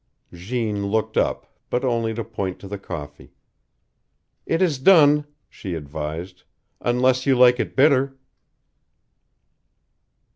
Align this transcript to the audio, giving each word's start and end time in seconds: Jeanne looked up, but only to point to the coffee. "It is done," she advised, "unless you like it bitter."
Jeanne 0.33 0.87
looked 0.87 1.15
up, 1.15 1.45
but 1.69 1.85
only 1.85 2.11
to 2.11 2.23
point 2.23 2.57
to 2.57 2.67
the 2.67 2.79
coffee. 2.79 3.33
"It 4.47 4.59
is 4.59 4.79
done," 4.79 5.27
she 5.47 5.75
advised, 5.75 6.41
"unless 6.79 7.27
you 7.27 7.37
like 7.37 7.59
it 7.59 7.75
bitter." 7.75 8.17